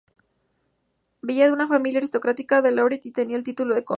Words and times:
Venía 1.21 1.45
de 1.45 1.51
una 1.53 1.67
familia 1.67 1.99
aristocrática 1.99 2.63
del 2.63 2.77
Loiret, 2.77 3.05
y 3.05 3.11
tenía 3.11 3.37
el 3.37 3.43
título 3.43 3.75
de 3.75 3.83
conde. 3.85 3.89